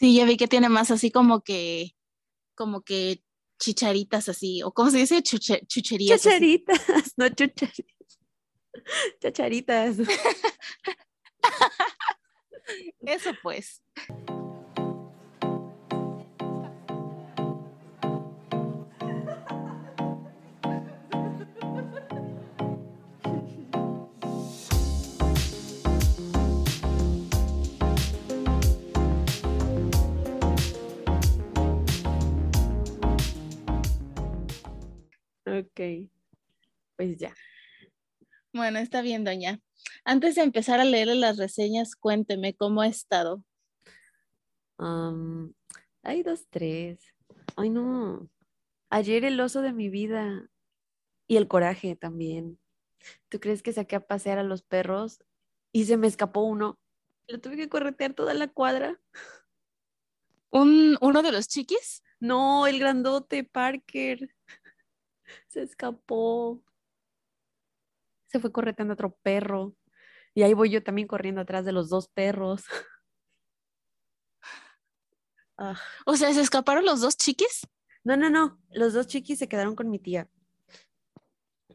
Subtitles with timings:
[0.00, 1.94] Sí, ya vi que tiene más así como que,
[2.54, 3.22] como que
[3.58, 6.24] chicharitas así, o cómo se dice, Chuche, chucherías.
[6.26, 6.64] así.
[6.66, 8.18] Chacharitas, no chucharitas.
[9.20, 9.96] Chacharitas.
[13.00, 13.82] Eso pues.
[35.50, 36.10] Ok.
[36.96, 37.34] Pues ya.
[38.52, 39.60] Bueno, está bien, doña.
[40.04, 43.42] Antes de empezar a leerle las reseñas, cuénteme cómo ha estado.
[46.02, 47.00] Hay dos, tres.
[47.56, 48.28] Ay, no.
[48.90, 50.48] Ayer el oso de mi vida
[51.26, 52.58] y el coraje también.
[53.28, 55.22] ¿Tú crees que saqué a pasear a los perros
[55.72, 56.78] y se me escapó uno?
[57.26, 59.00] Lo tuve que corretear toda la cuadra.
[60.50, 62.02] ¿Un, ¿Uno de los chiquis?
[62.18, 64.34] No, el grandote Parker.
[65.48, 66.62] Se escapó.
[68.26, 69.74] Se fue correteando otro perro.
[70.34, 72.64] Y ahí voy yo también corriendo atrás de los dos perros.
[75.62, 77.68] Ah, O sea, ¿se escaparon los dos chiquis?
[78.02, 78.58] No, no, no.
[78.70, 80.26] Los dos chiquis se quedaron con mi tía.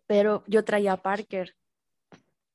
[0.08, 1.56] Pero yo traía a Parker.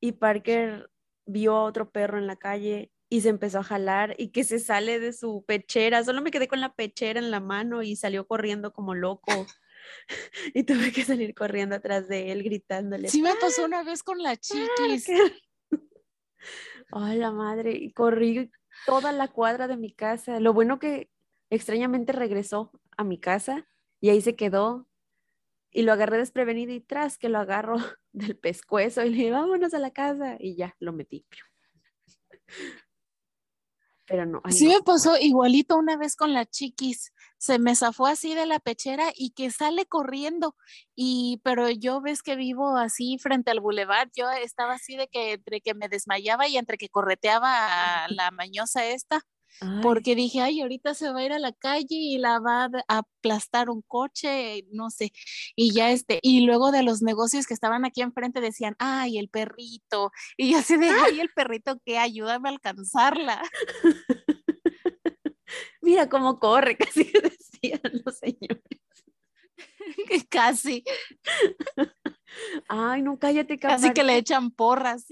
[0.01, 0.91] Y Parker
[1.27, 4.59] vio a otro perro en la calle y se empezó a jalar y que se
[4.59, 6.03] sale de su pechera.
[6.05, 9.27] Solo me quedé con la pechera en la mano y salió corriendo como loco.
[10.55, 13.08] Y tuve que salir corriendo atrás de él gritándole.
[13.08, 15.06] Sí me pasó una vez con la chiquis.
[16.92, 17.72] Ay, la madre.
[17.72, 18.50] Y corrí
[18.86, 20.41] toda la cuadra de mi casa.
[20.41, 21.11] Lo bueno que
[21.50, 23.66] extrañamente regresó a mi casa
[24.00, 24.86] y ahí se quedó.
[25.72, 27.77] Y lo agarré desprevenido y tras que lo agarro
[28.12, 30.36] del pescuezo y le dije, vámonos a la casa.
[30.41, 31.27] Y ya, lo metí.
[34.11, 34.41] Pero no.
[34.42, 34.72] ay, Sí no.
[34.72, 37.12] me pasó igualito una vez con la chiquis.
[37.39, 40.56] Se me zafó así de la pechera y que sale corriendo.
[40.97, 45.35] Y pero yo ves que vivo así frente al bulevar, yo estaba así de que
[45.35, 49.23] entre que me desmayaba y entre que correteaba a la mañosa esta,
[49.61, 52.70] Ay, porque dije, ay, ahorita se va a ir a la calle y la va
[52.88, 55.12] a aplastar un coche, no sé.
[55.56, 59.28] Y ya este, y luego de los negocios que estaban aquí enfrente decían, ay, el
[59.28, 60.12] perrito.
[60.36, 63.42] Y yo así de, ay, el perrito que ayúdame a alcanzarla.
[65.82, 68.62] Mira cómo corre, casi decían los señores.
[70.30, 70.84] Casi.
[72.68, 75.06] Ay, no, cállate, Casi que le echan porras.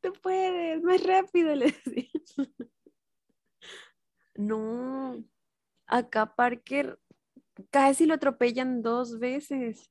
[0.00, 2.07] Tú puedes, más rápido, le decía.
[4.38, 5.24] No,
[5.88, 7.00] acá Parker
[7.70, 9.90] casi lo atropellan dos veces.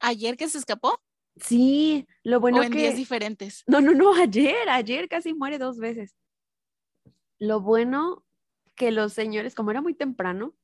[0.00, 1.00] ¿Ayer que se escapó?
[1.36, 2.98] Sí, lo bueno ¿O en días que...
[2.98, 3.62] diferentes?
[3.68, 6.16] No, no, no, ayer, ayer casi muere dos veces.
[7.38, 8.26] Lo bueno
[8.74, 10.56] que los señores, como era muy temprano,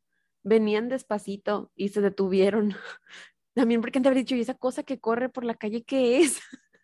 [0.42, 2.74] venían despacito y se detuvieron.
[3.54, 6.40] También porque de haber dicho, ¿y esa cosa que corre por la calle qué es?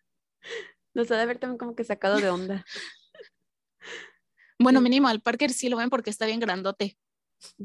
[0.93, 2.65] Nos ha de haber también como que sacado de onda.
[4.61, 6.97] Bueno, mínimo al Parker sí lo ven porque está bien grandote.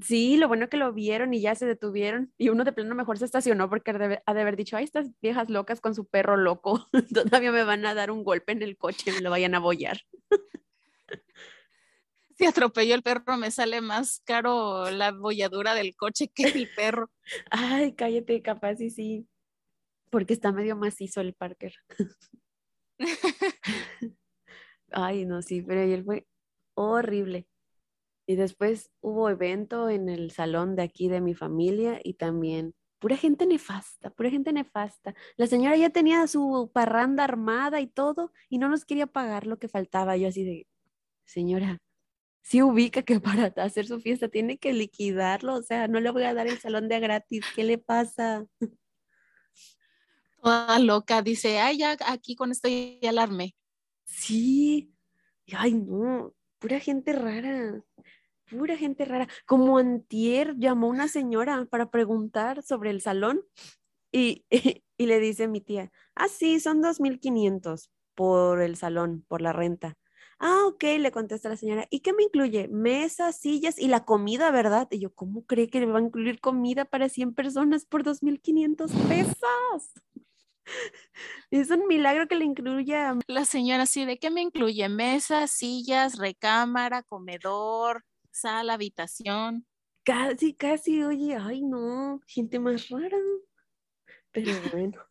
[0.02, 2.32] Sí, lo bueno que lo vieron y ya se detuvieron.
[2.38, 5.50] Y uno de plano mejor se estacionó porque ha de haber, dicho, ay, estas viejas
[5.50, 9.12] locas con su perro loco, todavía me van a dar un golpe en el coche,
[9.12, 10.00] me lo vayan a bollar.
[12.38, 17.10] Si atropello el perro, me sale más caro la bolladura del coche que el perro.
[17.50, 19.26] Ay, cállate, capaz y sí.
[20.10, 21.72] Porque está medio macizo el Parker.
[24.90, 26.26] Ay, no, sí, pero ayer fue
[26.76, 27.48] horrible.
[28.26, 33.16] Y después hubo evento en el salón de aquí de mi familia y también pura
[33.16, 35.14] gente nefasta, pura gente nefasta.
[35.36, 39.58] La señora ya tenía su parranda armada y todo y no nos quería pagar lo
[39.58, 40.16] que faltaba.
[40.16, 40.66] Yo así de,
[41.24, 41.78] señora,
[42.42, 46.22] sí ubica que para hacer su fiesta tiene que liquidarlo, o sea, no le voy
[46.22, 48.46] a dar el salón de a gratis, ¿qué le pasa?
[50.40, 53.56] Toda loca, dice, ay, ya aquí con esto ya la armé.
[54.04, 54.94] Sí,
[55.44, 57.82] y ay no, pura gente rara,
[58.50, 59.28] pura gente rara.
[59.46, 63.42] Como antier llamó una señora para preguntar sobre el salón
[64.12, 64.44] y,
[64.98, 69.96] y le dice mi tía, ah, sí, son 2.500 por el salón, por la renta.
[70.38, 72.68] Ah, ok, le contesta la señora, ¿y qué me incluye?
[72.68, 74.86] Mesas, sillas y la comida, ¿verdad?
[74.90, 78.92] Y yo, ¿cómo cree que le va a incluir comida para 100 personas por 2.500
[79.08, 79.92] pesos?
[81.50, 84.88] Es un milagro que le incluya La señora así, ¿de qué me incluye?
[84.88, 89.66] Mesas, sillas, recámara, comedor, sala, habitación.
[90.04, 93.18] Casi, casi, oye, ay no, gente más rara.
[94.32, 95.02] Pero bueno.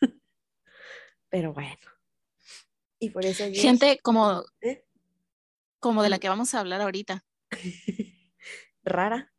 [1.28, 1.76] Pero bueno.
[2.98, 4.84] Y por eso Gente como, ¿Eh?
[5.80, 7.24] como de la que vamos a hablar ahorita.
[8.84, 9.32] Rara.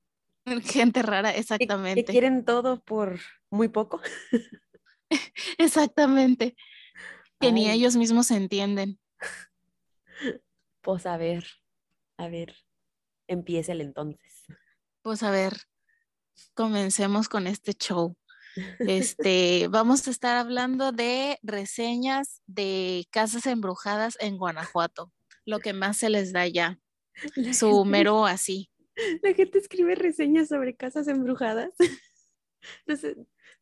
[0.64, 2.06] Gente rara, exactamente.
[2.06, 3.20] que quieren todo por
[3.50, 4.02] muy poco.
[5.58, 6.56] Exactamente.
[7.40, 9.00] Que ni ellos mismos se entienden.
[10.82, 11.46] pues a ver,
[12.18, 12.56] a ver,
[13.28, 14.46] empieza el entonces.
[15.02, 15.54] Pues a ver,
[16.54, 18.16] comencemos con este show.
[18.80, 25.12] Este, vamos a estar hablando de reseñas de casas embrujadas en Guanajuato,
[25.46, 26.80] lo que más se les da ya,
[27.36, 28.70] La su gente, mero así.
[29.24, 31.74] la gente escribe reseñas sobre casas embrujadas.
[32.88, 33.16] Sé,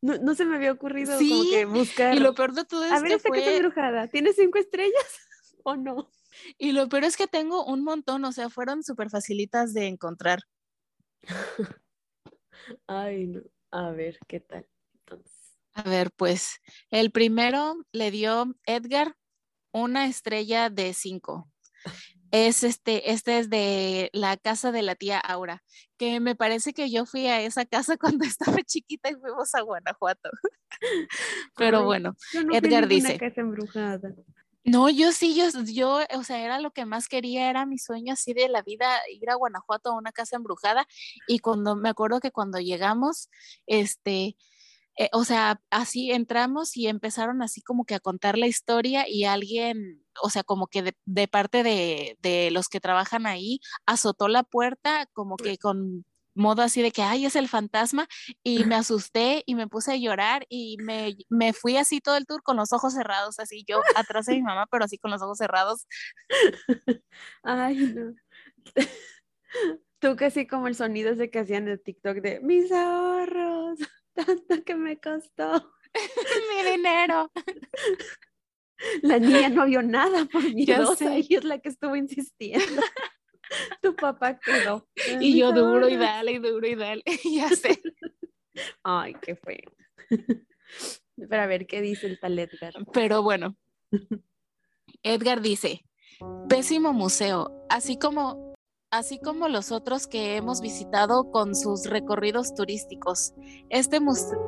[0.06, 2.16] no, no se me había ocurrido como Sí, que y buscar.
[2.18, 5.28] lo peor de todo A es ver, que esta casa fue, embrujada, ¿tiene cinco estrellas
[5.64, 6.10] o no?
[6.58, 10.40] y lo peor es que tengo un montón, o sea, fueron súper facilitas de encontrar.
[12.86, 13.42] Ay, no.
[13.70, 14.66] A ver, ¿qué tal?
[15.00, 16.60] Entonces, A ver, pues
[16.90, 19.16] el primero le dio Edgar
[19.72, 21.50] una estrella de cinco.
[22.36, 25.62] Es este, este es de la casa de la tía Aura,
[25.96, 29.62] que me parece que yo fui a esa casa cuando estaba chiquita y fuimos a
[29.62, 30.28] Guanajuato.
[31.56, 34.14] Pero ay, bueno, yo no Edgar dice, casa embrujada.
[34.64, 38.12] no, yo sí, yo, yo, o sea, era lo que más quería, era mi sueño
[38.12, 40.86] así de la vida, ir a Guanajuato a una casa embrujada.
[41.26, 43.30] Y cuando me acuerdo que cuando llegamos,
[43.66, 44.36] este,
[44.98, 49.24] eh, o sea, así entramos y empezaron así como que a contar la historia y
[49.24, 54.28] alguien, o sea, como que de, de parte de, de los que trabajan ahí, azotó
[54.28, 56.04] la puerta como que con
[56.36, 58.06] modo así de que, ay, es el fantasma,
[58.44, 62.26] y me asusté y me puse a llorar y me, me fui así todo el
[62.26, 65.22] tour con los ojos cerrados, así yo atrás de mi mamá, pero así con los
[65.22, 65.86] ojos cerrados.
[67.42, 68.14] Ay, no.
[69.98, 73.78] Tú casi como el sonido ese que hacían de TikTok de mis ahorros,
[74.14, 75.72] tanto que me costó.
[76.50, 77.32] Mi dinero.
[79.02, 81.26] La niña no vio nada por miedosa sé.
[81.28, 82.64] y es la que estuvo insistiendo.
[83.80, 84.88] Tu papá quedó.
[84.98, 85.98] "Ah, Y yo duro y ahorros".
[86.00, 87.02] dale y duro y dale.
[87.24, 87.80] ya sé.
[88.82, 89.72] Ay, qué feo.
[91.16, 92.74] Pero a ver qué dice el tal Edgar.
[92.92, 93.56] Pero bueno,
[95.02, 95.84] Edgar dice,
[96.48, 98.45] pésimo museo, así como,
[98.90, 103.34] así como los otros que hemos visitado con sus recorridos turísticos.
[103.68, 103.98] Este,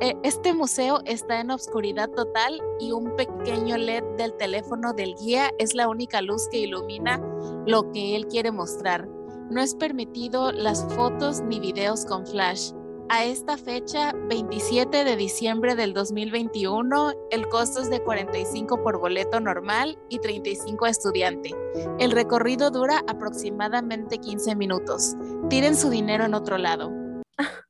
[0.01, 5.51] eh, este museo está en obscuridad total y un pequeño LED del teléfono del guía
[5.59, 7.21] es la única luz que ilumina
[7.65, 9.07] lo que él quiere mostrar.
[9.49, 12.71] No es permitido las fotos ni videos con flash.
[13.11, 19.39] A esta fecha, 27 de diciembre del 2021, el costo es de 45 por boleto
[19.39, 21.55] normal y 35 a estudiante.
[21.97, 25.15] El recorrido dura aproximadamente 15 minutos.
[25.49, 26.91] Tiren su dinero en otro lado.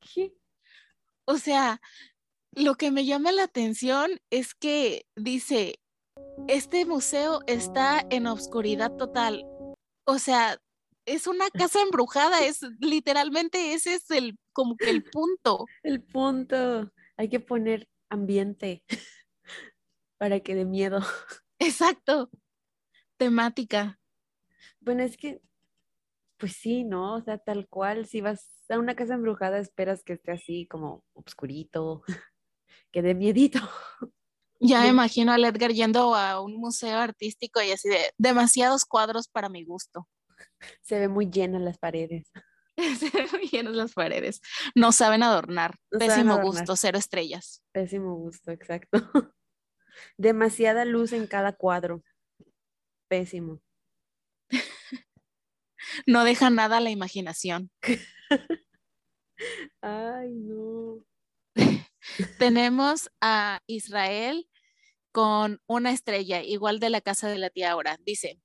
[0.00, 0.34] ¿Qué?
[1.24, 1.80] O sea,
[2.52, 5.80] lo que me llama la atención es que dice,
[6.48, 9.46] este museo está en obscuridad total.
[10.04, 10.58] O sea,
[11.06, 11.48] es una
[11.78, 15.66] casa embrujada, es literalmente ese es el como que el punto.
[15.82, 16.92] El punto.
[17.16, 18.84] Hay que poner ambiente
[20.18, 21.00] para que dé miedo.
[21.58, 22.30] Exacto.
[23.18, 23.98] Temática.
[24.80, 25.40] Bueno, es que,
[26.38, 27.14] pues sí, ¿no?
[27.14, 31.04] O sea, tal cual, si vas a una casa embrujada, esperas que esté así como
[31.14, 32.02] obscurito,
[32.92, 33.60] que dé miedito.
[34.60, 34.92] Ya me No.
[34.92, 39.64] imagino al Edgar yendo a un museo artístico y así de demasiados cuadros para mi
[39.64, 40.08] gusto.
[40.82, 42.30] Se ve muy llenas las paredes.
[42.98, 44.40] Se ven muy llenas las paredes.
[44.74, 45.76] No saben adornar.
[45.90, 46.52] No saben Pésimo adornar.
[46.52, 47.62] gusto, cero estrellas.
[47.72, 48.90] Pésimo gusto, exacto.
[50.18, 52.02] Demasiada luz en cada cuadro.
[53.08, 53.60] Pésimo.
[56.06, 57.70] No deja nada a la imaginación.
[59.80, 61.04] Ay, no.
[62.38, 64.48] Tenemos a Israel
[65.16, 67.96] con una estrella, igual de la casa de la tía Aura.
[68.04, 68.38] Dice,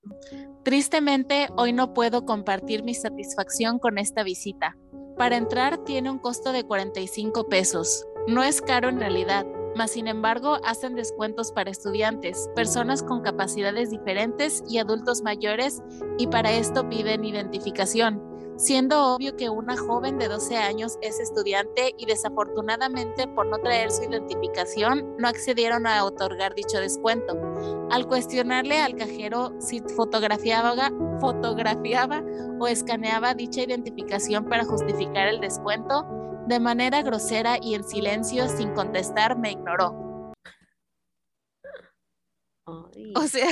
[0.64, 4.78] tristemente hoy no puedo compartir mi satisfacción con esta visita.
[5.18, 8.06] Para entrar tiene un costo de 45 pesos.
[8.26, 13.90] No es caro en realidad, mas sin embargo hacen descuentos para estudiantes, personas con capacidades
[13.90, 15.82] diferentes y adultos mayores
[16.18, 18.31] y para esto piden identificación
[18.62, 23.90] siendo obvio que una joven de 12 años es estudiante y desafortunadamente por no traer
[23.90, 27.36] su identificación no accedieron a otorgar dicho descuento.
[27.90, 32.24] Al cuestionarle al cajero si fotografiaba, fotografiaba
[32.60, 36.06] o escaneaba dicha identificación para justificar el descuento,
[36.48, 40.32] de manera grosera y en silencio sin contestar me ignoró.
[42.68, 43.50] Ay, O sea,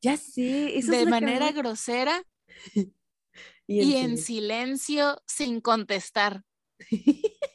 [0.00, 2.22] ya eso es de manera grosera
[3.70, 6.42] y y en en silencio sin contestar.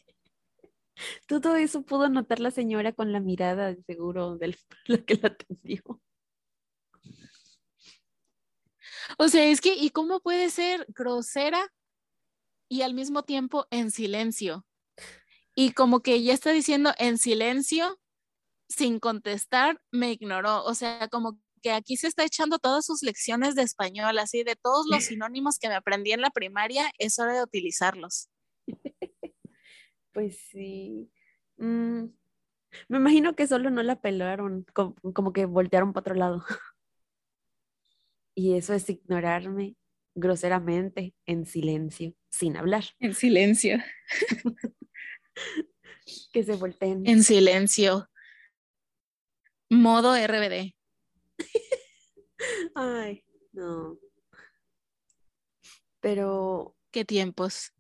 [1.28, 5.28] Todo eso pudo notar la señora con la mirada, de seguro, del la que la
[5.28, 5.82] atendió.
[9.18, 11.68] O sea, es que, ¿y cómo puede ser grosera
[12.70, 14.66] y al mismo tiempo en silencio?
[15.54, 18.00] Y como que ya está diciendo en silencio,
[18.70, 20.64] sin contestar, me ignoró.
[20.64, 24.56] O sea, como que aquí se está echando todas sus lecciones de español, así de
[24.56, 28.30] todos los sinónimos que me aprendí en la primaria, es hora de utilizarlos.
[30.14, 31.12] Pues sí.
[31.58, 32.06] Mm,
[32.88, 36.46] me imagino que solo no la pelaron, como, que voltearon para otro lado.
[38.34, 39.76] Y eso es ignorarme
[40.14, 42.86] groseramente, en silencio, sin hablar.
[43.00, 43.78] En silencio.
[46.32, 47.06] que se volteen.
[47.08, 48.10] En silencio.
[49.70, 50.76] Modo RBD.
[52.76, 53.24] Ay,
[53.54, 53.98] no.
[56.00, 56.76] Pero.
[56.92, 57.74] ¿Qué tiempos?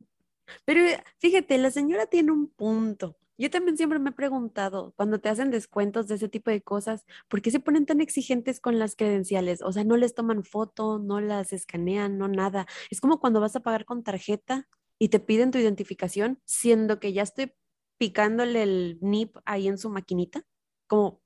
[0.65, 0.81] Pero
[1.19, 3.17] fíjate, la señora tiene un punto.
[3.37, 7.05] Yo también siempre me he preguntado, cuando te hacen descuentos de ese tipo de cosas,
[7.27, 9.61] ¿por qué se ponen tan exigentes con las credenciales?
[9.61, 12.65] O sea, no les toman foto, no las escanean, no nada.
[12.89, 14.69] Es como cuando vas a pagar con tarjeta
[14.99, 17.53] y te piden tu identificación, siendo que ya estoy
[17.97, 20.43] picándole el NIP ahí en su maquinita.
[20.87, 21.21] Como,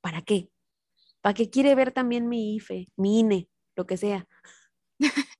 [0.00, 0.50] ¿para qué?
[1.20, 4.26] ¿Para qué quiere ver también mi IFE, mi INE, lo que sea?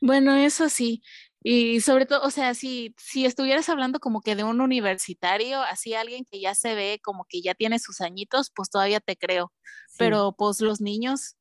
[0.00, 1.02] bueno, eso sí.
[1.44, 5.94] Y sobre todo, o sea, si, si estuvieras hablando como que de un universitario, así
[5.94, 9.52] alguien que ya se ve como que ya tiene sus añitos, pues todavía te creo.
[9.98, 11.36] Pero pues los niños,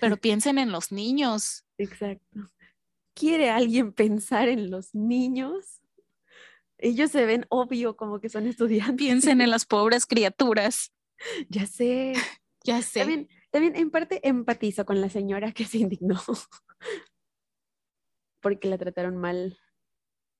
[0.00, 1.64] pero piensen en los niños.
[1.78, 2.50] Exacto.
[3.14, 5.80] ¿Quiere alguien pensar en los niños?
[6.78, 8.96] Ellos se ven obvio como que son estudiantes.
[8.96, 10.92] Piensen en las pobres criaturas.
[11.48, 12.12] Ya sé.
[12.66, 13.00] Ya sé.
[13.00, 16.20] También, también en parte empatizo con la señora que se indignó
[18.40, 19.58] porque la trataron mal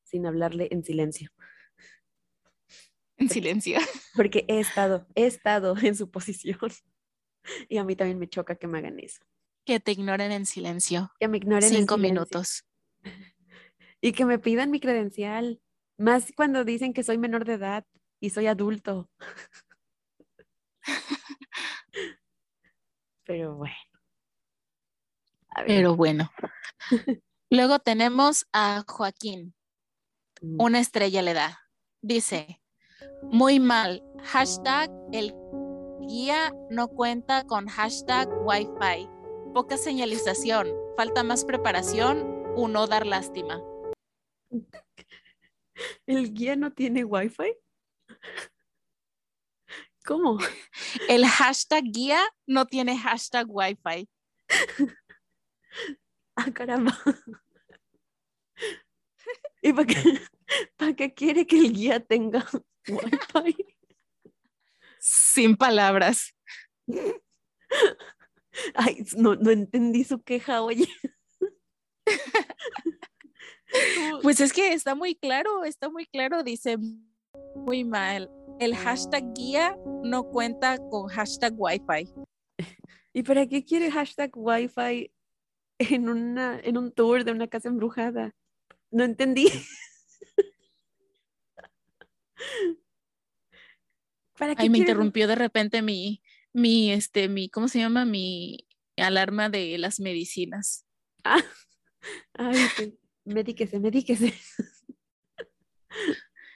[0.02, 1.30] sin hablarle en silencio.
[3.16, 3.78] En silencio.
[4.14, 6.58] Porque he estado, he estado en su posición.
[7.68, 9.22] Y a mí también me choca que me hagan eso.
[9.64, 11.12] Que te ignoren en silencio.
[11.18, 12.64] Que me ignoren Cinco en minutos.
[14.02, 15.60] Y que me pidan mi credencial.
[15.96, 17.86] Más cuando dicen que soy menor de edad
[18.20, 19.10] y soy adulto.
[23.26, 23.74] Pero bueno.
[25.66, 26.30] Pero bueno.
[27.50, 29.54] Luego tenemos a Joaquín.
[30.40, 30.60] Mm.
[30.60, 31.60] Una estrella le da.
[32.02, 32.62] Dice,
[33.22, 34.02] muy mal.
[34.22, 35.34] Hashtag el
[36.06, 39.08] guía no cuenta con hashtag Wi-Fi.
[39.52, 40.68] Poca señalización.
[40.96, 43.60] Falta más preparación o no dar lástima.
[46.06, 47.56] ¿El guía no tiene Wi-Fi?
[50.06, 50.38] ¿Cómo?
[51.08, 54.08] El hashtag guía no tiene hashtag Wi-Fi.
[56.38, 56.94] Ah, caramba.
[59.62, 60.20] ¿Y para qué,
[60.76, 62.46] para qué quiere que el guía tenga
[62.86, 63.56] Wi-Fi?
[64.98, 66.34] Sin palabras.
[68.74, 70.88] Ay, no, no entendí su queja, oye.
[74.20, 76.76] Pues es que está muy claro, está muy claro, dice
[77.54, 78.30] muy mal.
[78.60, 82.12] El hashtag guía no cuenta con hashtag Wi-Fi.
[83.12, 85.10] ¿Y para qué quiere hashtag Wi-Fi
[85.78, 88.34] en, una, en un tour de una casa embrujada.
[88.90, 89.48] No entendí.
[94.38, 98.04] ¿Para qué me interrumpió de repente mi, mi, este, mi, ¿cómo se llama?
[98.04, 98.66] Mi
[98.96, 100.84] alarma de las medicinas.
[101.24, 101.42] Ah,
[102.34, 102.58] ay,
[103.24, 104.34] medíquese, medíquese.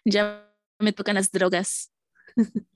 [0.05, 0.50] Ya
[0.81, 1.93] me tocan las drogas.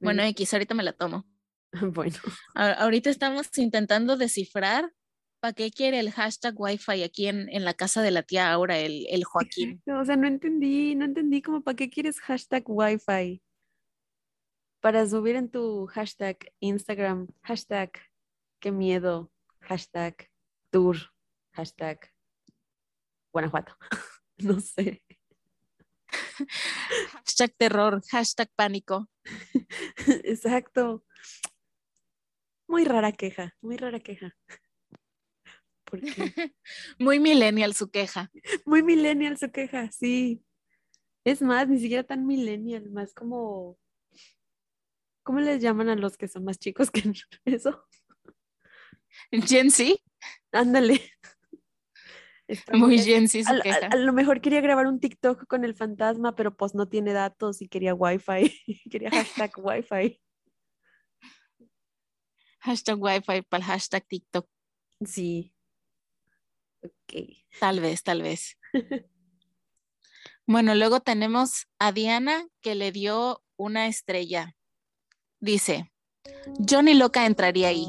[0.00, 1.26] bueno, X, ahorita me la tomo.
[1.94, 2.16] Bueno.
[2.56, 4.92] ahorita estamos intentando descifrar
[5.40, 9.06] ¿Para qué quiere el hashtag Wi-Fi aquí en, la casa de la tía ahora, el,
[9.08, 9.82] el Joaquín?
[10.00, 13.42] o sea, no entendí, no entendí como para qué quieres hashtag Wi-Fi.
[14.80, 17.90] Para subir en tu hashtag Instagram, hashtag
[18.60, 20.28] qué miedo, hashtag
[20.70, 20.96] tour,
[21.52, 22.12] hashtag
[23.32, 23.74] Guanajuato.
[24.38, 25.02] no sé.
[27.24, 29.08] Hashtag terror, hashtag pánico.
[30.24, 31.04] Exacto.
[32.66, 34.36] Muy rara queja, muy rara queja.
[36.98, 38.30] Muy millennial su queja.
[38.64, 40.40] Muy millennial su queja, sí.
[41.24, 43.76] Es más, ni siquiera tan millennial, más como...
[45.22, 47.02] ¿Cómo les llaman a los que son más chicos que
[47.44, 47.84] eso?
[49.30, 49.96] Gen Z.
[50.52, 51.00] Ándale.
[52.72, 53.86] Muy Gen Z su a, queja.
[53.86, 57.62] A, lo mejor quería grabar un TikTok con el fantasma, pero pues no tiene datos
[57.62, 58.52] y quería Wi-Fi.
[58.90, 60.20] quería hashtag Wi-Fi.
[62.60, 64.48] Hashtag Wi-Fi para el hashtag TikTok.
[65.04, 65.54] Sí.
[67.58, 68.58] Tal vez, tal vez.
[70.46, 74.56] bueno, luego tenemos a Diana que le dio una estrella.
[75.40, 75.90] Dice,
[76.68, 77.86] Johnny Loca entraría ahí.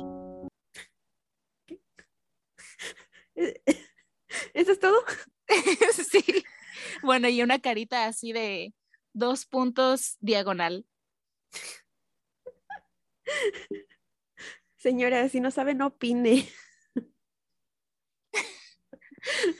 [4.53, 4.97] ¿Eso es todo?
[6.11, 6.43] sí.
[7.03, 8.73] Bueno, y una carita así de
[9.13, 10.85] dos puntos diagonal.
[14.77, 16.47] Señora, si no sabe, no opine.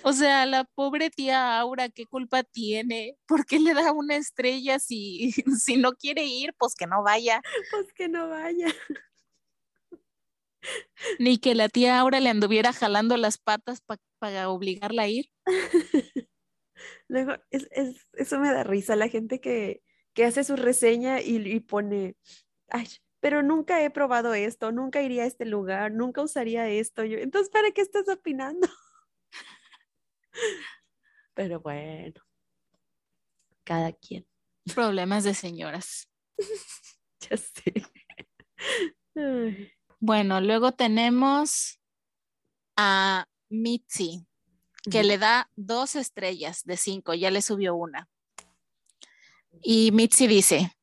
[0.04, 3.18] O sea, la pobre tía Aura, ¿qué culpa tiene?
[3.28, 6.54] ¿Por qué le da una estrella si, si no quiere ir?
[6.58, 7.42] Pues que no vaya.
[7.70, 8.68] Pues que no vaya.
[11.20, 14.02] Ni que la tía Aura le anduviera jalando las patas para
[14.48, 15.26] obligarla a ir.
[17.08, 17.68] Luego, es,
[18.14, 19.84] eso me da risa, la gente que,
[20.26, 22.16] hace su reseña y, y pone,
[22.70, 22.88] ay,
[23.22, 27.06] pero nunca he probado esto, nunca iría a este lugar, nunca usaría esto.
[27.06, 28.68] Yo, entonces, ¿para qué estás opinando?
[31.36, 32.20] Pero bueno,
[33.64, 34.28] cada quien.
[34.74, 36.10] Problemas de señoras.
[37.20, 37.74] ya sé.
[40.00, 41.80] Bueno, luego tenemos
[42.76, 44.26] a Mitzi,
[44.90, 48.10] que le da dos estrellas de cinco, ya le subió una.
[49.62, 50.76] Y Mitzi dice,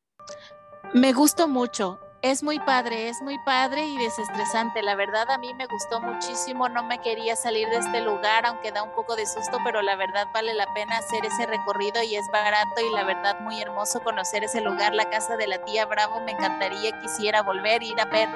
[0.93, 4.81] me gustó mucho, es muy padre, es muy padre y desestresante.
[4.81, 8.71] La verdad a mí me gustó muchísimo, no me quería salir de este lugar, aunque
[8.71, 12.15] da un poco de susto, pero la verdad vale la pena hacer ese recorrido y
[12.15, 15.85] es barato y la verdad muy hermoso conocer ese lugar, la casa de la tía
[15.85, 18.27] Bravo, me encantaría, quisiera volver, ir a ver,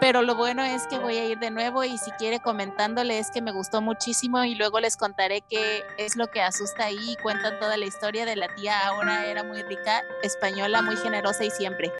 [0.00, 3.30] pero lo bueno es que voy a ir de nuevo y si quiere comentándole es
[3.30, 7.16] que me gustó muchísimo y luego les contaré qué es lo que asusta ahí y
[7.16, 11.50] cuentan toda la historia de la tía, ahora era muy rica, española, muy generosa y
[11.50, 11.97] siempre.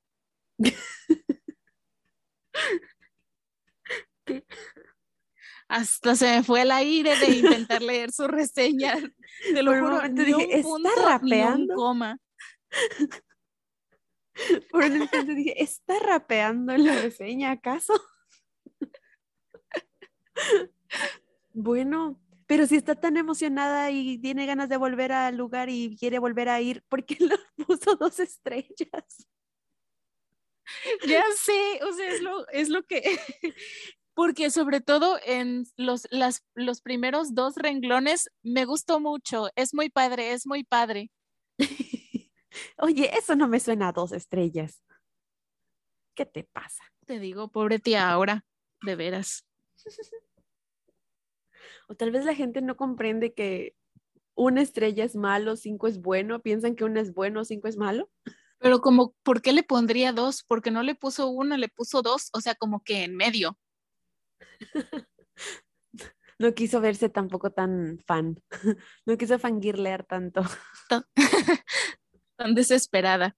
[5.69, 8.95] Hasta se me fue el aire de intentar leer su reseña.
[9.53, 11.75] Te lo juro, dije, ¿está rapeando?
[11.75, 12.19] coma.
[14.71, 17.93] Por un instante dije, ¿está rapeando en la reseña acaso?
[21.53, 26.19] bueno, pero si está tan emocionada y tiene ganas de volver al lugar y quiere
[26.19, 29.27] volver a ir, ¿por qué le puso dos estrellas?
[31.07, 33.03] Ya sé, o sea, es lo, es lo que,
[34.15, 39.91] porque sobre todo en los, las, los primeros dos renglones me gustó mucho, es muy
[39.91, 41.11] padre, es muy padre.
[42.79, 44.83] Oye, eso no me suena a dos estrellas.
[46.15, 46.83] ¿Qué te pasa?
[47.07, 48.45] Te digo, pobre tía ahora,
[48.83, 49.45] de veras.
[51.91, 53.75] O tal vez la gente no comprende que
[54.35, 58.11] una estrella es malo, cinco es bueno, piensan que una es bueno, cinco es malo.
[58.59, 60.43] Pero como, ¿por qué le pondría dos?
[60.43, 63.59] Porque no le puso uno, le puso dos, o sea, como que en medio.
[66.41, 68.41] No quiso verse tampoco tan fan.
[69.07, 70.43] No quiso fangirlear tanto.
[70.89, 71.05] Tan
[72.55, 73.37] desesperada.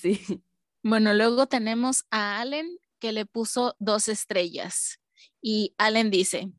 [0.00, 0.42] Sí.
[0.82, 5.00] Bueno, luego tenemos a Allen que le puso dos estrellas.
[5.42, 6.50] Y Allen dice,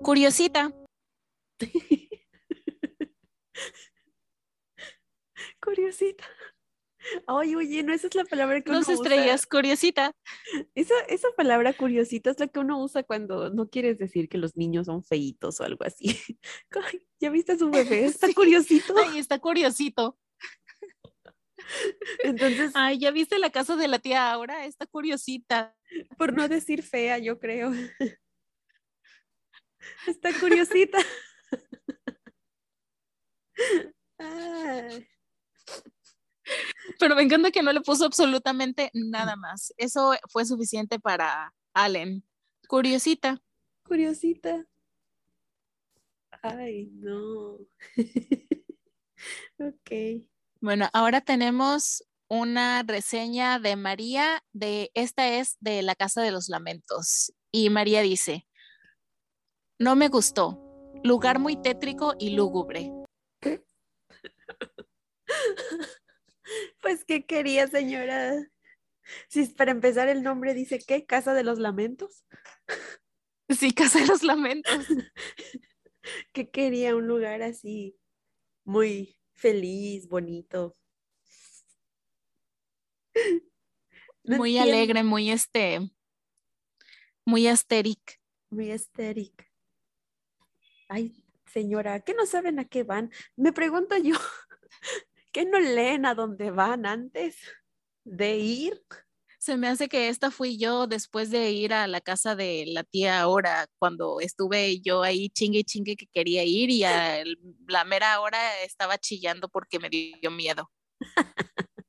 [0.00, 0.72] curiosita.
[5.60, 6.24] curiosita.
[7.26, 10.12] Ay, oye, no, esa es la palabra que Dos estrellas, curiosita.
[10.74, 14.56] Esa, esa palabra curiosita es la que uno usa cuando no quieres decir que los
[14.56, 16.16] niños son feitos o algo así.
[17.20, 18.04] ¿Ya viste a su bebé?
[18.06, 18.94] Está curiosito.
[18.96, 20.18] Ay, está curiosito.
[22.24, 22.72] Entonces.
[22.74, 24.66] Ay, ¿ya viste la casa de la tía ahora?
[24.66, 25.76] Está curiosita.
[26.16, 27.72] Por no decir fea, yo creo.
[30.06, 30.98] Está curiosita.
[34.18, 35.08] Ay.
[36.98, 39.72] Pero me encanta que no le puso absolutamente nada más.
[39.76, 42.24] Eso fue suficiente para Allen.
[42.68, 43.40] Curiosita.
[43.82, 44.66] Curiosita.
[46.42, 47.58] Ay, no.
[49.58, 49.90] ok.
[50.60, 56.48] Bueno, ahora tenemos una reseña de María de esta es de la Casa de los
[56.48, 57.32] Lamentos.
[57.50, 58.46] Y María dice,
[59.78, 60.60] no me gustó,
[61.02, 62.92] lugar muy tétrico y lúgubre.
[66.88, 66.94] ¿Qué?
[66.94, 68.50] Pues, ¿qué quería, señora?
[69.28, 71.04] Si para empezar el nombre dice, ¿qué?
[71.04, 72.24] ¿Casa de los Lamentos?
[73.50, 74.86] Sí, Casa de los Lamentos.
[76.34, 76.94] ¿Qué quería?
[76.94, 77.96] Un lugar así
[78.64, 80.76] muy feliz, bonito.
[84.24, 85.80] muy alegre, muy este,
[87.24, 88.20] muy asteric.
[88.50, 89.50] Muy asteric.
[90.90, 93.10] Ay, señora, ¿qué no saben a qué van?
[93.34, 94.14] Me pregunto yo,
[95.32, 97.36] ¿Qué no leen a dónde van antes
[98.04, 98.82] de ir?
[99.38, 102.82] Se me hace que esta fui yo después de ir a la casa de la
[102.82, 107.22] tía ahora, cuando estuve yo ahí chingue y chingue que quería ir y a
[107.68, 110.70] la mera hora estaba chillando porque me dio miedo.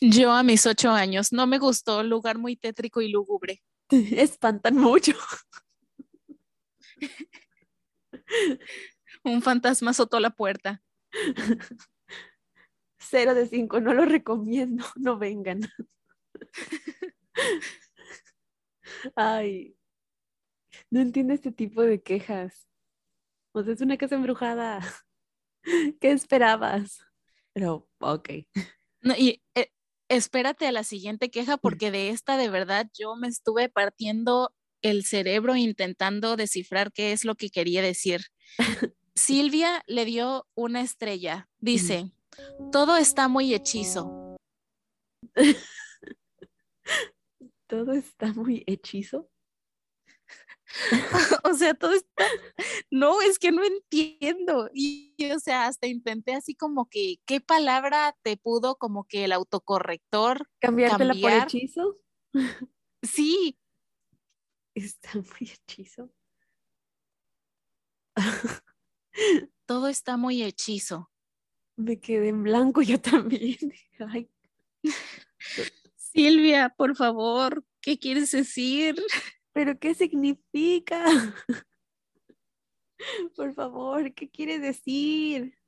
[0.00, 3.62] Yo a mis ocho años no me gustó, lugar muy tétrico y lúgubre.
[3.90, 5.12] Espantan mucho.
[9.26, 10.84] Un fantasma azotó la puerta.
[12.96, 15.62] Cero de cinco, no lo recomiendo, no vengan.
[19.16, 19.76] Ay,
[20.90, 22.68] no entiendo este tipo de quejas.
[23.52, 24.80] O sea, es una casa embrujada.
[26.00, 27.00] ¿Qué esperabas?
[27.52, 28.30] Pero, ok.
[29.00, 29.72] No, y eh,
[30.08, 35.04] espérate a la siguiente queja porque de esta de verdad yo me estuve partiendo el
[35.04, 38.20] cerebro intentando descifrar qué es lo que quería decir.
[39.16, 41.48] Silvia le dio una estrella.
[41.58, 42.12] Dice,
[42.70, 44.36] todo está muy hechizo.
[47.66, 49.30] todo está muy hechizo.
[51.44, 52.26] o sea, todo está,
[52.90, 54.68] no, es que no entiendo.
[54.74, 59.32] Y, o sea, hasta intenté así como que, ¿qué palabra te pudo como que el
[59.32, 61.96] autocorrector cambiártela por hechizo?
[63.02, 63.58] Sí.
[64.74, 66.12] Está muy hechizo.
[69.66, 71.10] Todo está muy hechizo.
[71.76, 73.58] Me quedé en blanco yo también.
[75.96, 78.96] Silvia, por favor, ¿qué quieres decir?
[79.52, 81.04] ¿Pero qué significa?
[83.36, 85.58] Por favor, ¿qué quiere decir?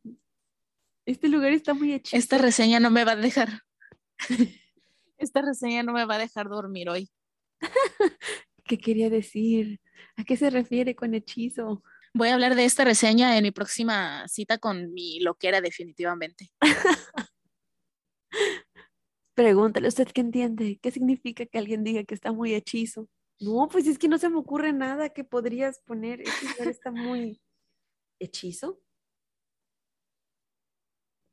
[1.05, 2.17] Este lugar está muy hechizo.
[2.17, 3.63] Esta reseña no me va a dejar.
[5.19, 7.11] Esta reseña no me va a dejar dormir hoy.
[8.65, 9.81] ¿Qué quería decir?
[10.17, 11.83] ¿A qué se refiere con hechizo?
[12.15, 16.51] Voy a hablar de esta reseña en mi próxima cita con mi loquera, definitivamente.
[19.35, 20.79] Pregúntale, ¿usted qué entiende?
[20.83, 23.09] ¿Qué significa que alguien diga que está muy hechizo?
[23.41, 26.21] No, pues es que no se me ocurre nada que podrías poner.
[26.23, 27.41] Este lugar está muy
[28.19, 28.81] hechizo.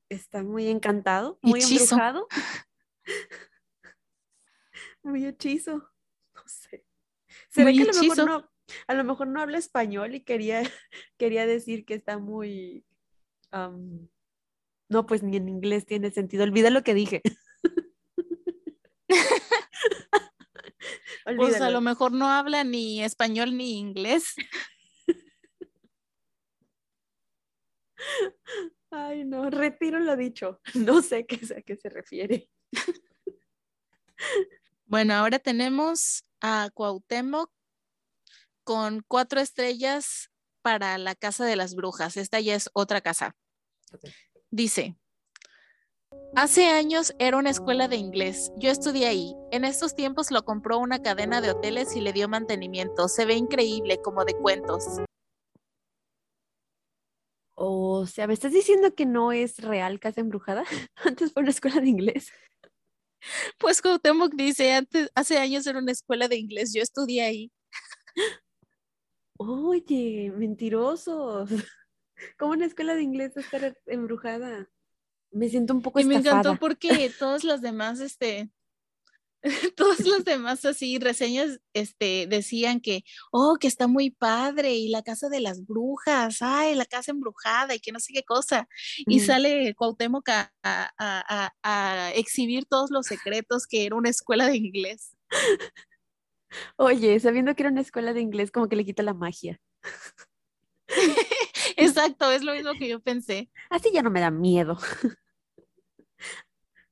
[0.10, 2.28] Está muy encantado, muy embrujado.
[5.04, 5.78] muy hechizo.
[6.36, 6.86] No sé.
[7.50, 8.52] ¿Será que a lo, mejor no,
[8.88, 10.62] a lo mejor no habla español y quería,
[11.18, 12.86] quería decir que está muy...
[14.90, 16.44] no, pues ni en inglés tiene sentido.
[16.44, 17.22] Olvida lo que dije.
[21.38, 24.36] Pues a lo mejor no habla ni español ni inglés.
[28.92, 30.62] Ay, no, retiro lo dicho.
[30.76, 32.48] No sé qué, a qué se refiere.
[34.86, 37.52] Bueno, ahora tenemos a Cuauhtémoc
[38.66, 40.30] con cuatro estrellas
[40.62, 42.18] para la Casa de las Brujas.
[42.18, 43.36] Esta ya es otra casa.
[44.52, 44.98] Dice,
[46.36, 48.52] Hace años era una escuela de inglés.
[48.58, 49.34] Yo estudié ahí.
[49.52, 53.08] En estos tiempos lo compró una cadena de hoteles y le dio mantenimiento.
[53.08, 54.84] Se ve increíble, como de cuentos.
[57.56, 60.66] O sea, ¿me estás diciendo que no es real Casa Embrujada?
[61.06, 62.30] Antes fue una escuela de inglés.
[63.58, 66.74] Pues Cuauhtémoc dice, antes, hace años era una escuela de inglés.
[66.74, 67.52] Yo estudié ahí.
[69.38, 71.50] Oye, mentirosos.
[72.38, 74.70] ¿Cómo una escuela de inglés está embrujada?
[75.32, 78.50] Me siento un poco Y me encantó porque todos los demás, este,
[79.76, 85.04] todos los demás así reseñas este decían que oh que está muy padre y la
[85.04, 88.68] casa de las brujas ay la casa embrujada y que no sé qué cosa
[89.06, 94.58] y sale Cuauhtémoc a, a, a, exhibir todos los secretos que era una escuela de
[94.58, 95.16] inglés
[96.78, 99.60] oye sabiendo que era una escuela de inglés como que le quita la magia
[101.78, 104.78] exacto es lo mismo que yo pensé así ya no me da miedo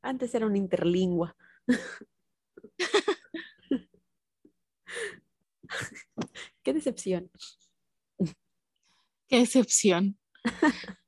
[0.03, 1.35] antes era una interlingua.
[6.61, 7.31] Qué decepción.
[9.27, 10.19] Qué decepción.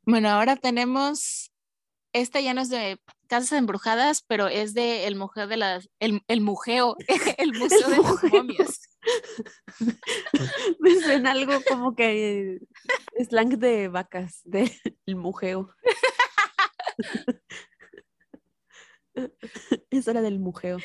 [0.03, 1.44] Bueno, ahora tenemos,
[2.15, 2.97] esta ya no es de
[3.27, 6.95] casas embrujadas, pero es de el museo de las, el, el museo,
[7.37, 8.89] el museo de las momias.
[10.79, 12.59] Me suena algo como que
[13.19, 14.71] slang de vacas, del
[15.15, 15.75] museo.
[19.89, 20.77] Es hora del museo.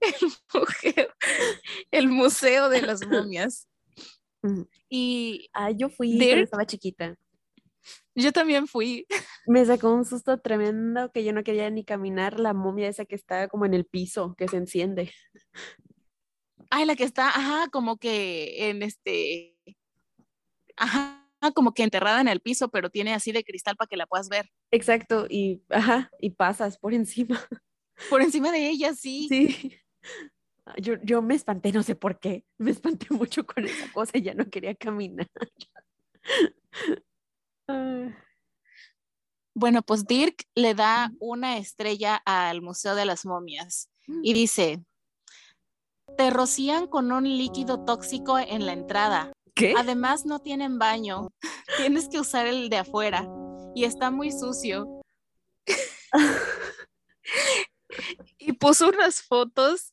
[0.00, 0.16] El
[0.52, 1.08] museo,
[1.92, 3.68] el museo de las momias.
[4.88, 7.16] Y ah, yo fui cuando estaba chiquita.
[8.14, 9.06] Yo también fui.
[9.46, 13.14] Me sacó un susto tremendo que yo no quería ni caminar la momia esa que
[13.14, 15.12] está como en el piso, que se enciende.
[16.70, 19.56] Ay, la que está, ajá, como que en este,
[20.76, 24.06] ajá, como que enterrada en el piso, pero tiene así de cristal para que la
[24.06, 24.50] puedas ver.
[24.70, 27.40] Exacto, y ajá, y pasas por encima.
[28.08, 29.26] Por encima de ella, sí.
[29.28, 29.72] Sí.
[30.78, 32.44] Yo, yo me espanté, no sé por qué.
[32.58, 35.26] Me espanté mucho con esa cosa y ya no quería caminar.
[39.54, 43.90] Bueno, pues Dirk le da una estrella al Museo de las Momias
[44.22, 44.84] y dice,
[46.16, 49.32] Te rocían con un líquido tóxico en la entrada.
[49.54, 49.74] ¿Qué?
[49.76, 51.28] Además, no tienen baño.
[51.76, 53.28] Tienes que usar el de afuera
[53.74, 55.02] y está muy sucio.
[58.38, 59.92] y puso unas fotos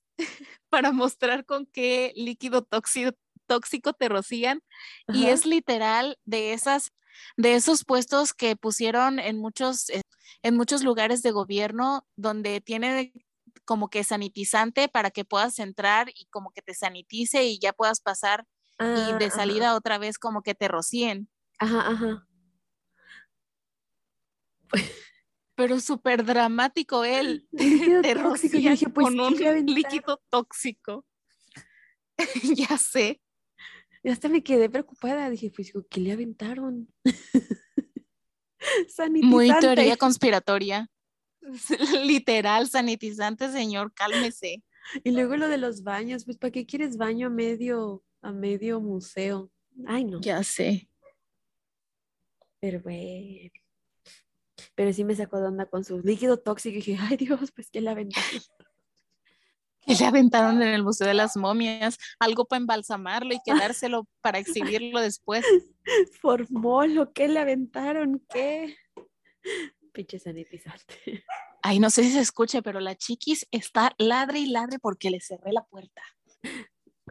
[0.69, 3.11] para mostrar con qué líquido tóxico,
[3.47, 4.61] tóxico te rocían
[5.09, 6.91] y es literal de esas
[7.37, 10.01] de esos puestos que pusieron en muchos eh,
[10.43, 13.13] en muchos lugares de gobierno donde tiene
[13.65, 18.01] como que sanitizante para que puedas entrar y como que te sanitice y ya puedas
[18.01, 18.45] pasar
[18.91, 19.31] y Ah, de ajá.
[19.31, 21.29] salida otra vez como que te rocíen.
[21.59, 22.27] Ajá, ajá.
[25.57, 27.47] Pero súper dramático él.
[27.51, 28.57] Líquido te tóxico.
[28.57, 29.33] Yo rocían dije, pues con un
[29.65, 31.03] líquido tóxico.
[32.55, 33.19] ya sé.
[34.03, 35.29] Y hasta me quedé preocupada.
[35.31, 36.87] Dije, pues, ¿qué le aventaron?
[39.23, 39.59] Muy Sanitizante.
[39.59, 40.89] teoría conspiratoria.
[42.03, 44.63] Literal, sanitizante, señor, cálmese.
[45.03, 48.79] Y luego lo de los baños, pues, ¿para qué quieres baño a medio, a medio
[48.79, 49.49] museo?
[49.87, 50.21] Ay, no.
[50.21, 50.87] Ya sé.
[52.59, 53.49] Pero bueno.
[54.77, 56.75] Pero sí me sacó de onda con su líquido tóxico.
[56.75, 58.23] Y dije, ay Dios, pues ¿qué le aventaron?
[59.81, 64.37] Que le aventaron en el Museo de las Momias algo para embalsamarlo y quedárselo para
[64.37, 65.45] exhibirlo después.
[66.21, 68.21] Formolo, ¿qué le aventaron?
[68.29, 68.75] ¿Qué?
[69.93, 71.23] Pinche sanitizante.
[71.63, 75.21] Ay, no sé si se escuche, pero la chiquis está ladre y ladre porque le
[75.21, 76.01] cerré la puerta.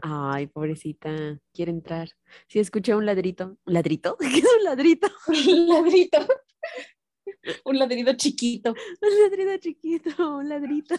[0.02, 2.10] Ay, pobrecita, quiere entrar.
[2.46, 3.56] Sí, escuché un ladrito.
[3.64, 4.18] ¿Un ladrito?
[4.20, 5.08] ¿Qué es un ladrito?
[5.28, 6.18] Un ladrito.
[7.64, 8.74] Un ladrito chiquito.
[9.00, 10.94] Un ladrito chiquito, un ladrito.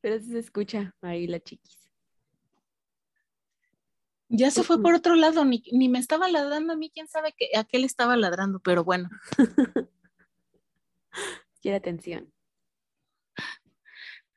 [0.00, 1.88] Pero se escucha ahí la chiquis.
[4.28, 7.34] Ya se fue por otro lado, ni, ni me estaba ladrando a mí, quién sabe
[7.36, 9.08] que, a qué le estaba ladrando, pero bueno.
[11.60, 12.32] Quiere atención.